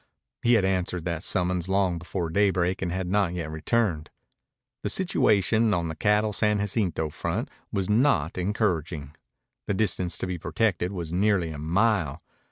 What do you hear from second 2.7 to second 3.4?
and had not